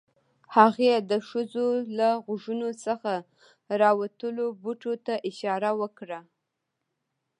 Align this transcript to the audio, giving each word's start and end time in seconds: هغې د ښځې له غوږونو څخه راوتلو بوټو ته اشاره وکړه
هغې 0.55 0.93
د 1.11 1.13
ښځې 1.27 1.69
له 1.97 2.09
غوږونو 2.23 2.69
څخه 2.85 3.11
راوتلو 3.81 4.45
بوټو 4.61 4.93
ته 5.05 5.13
اشاره 5.29 5.71
وکړه 5.81 6.19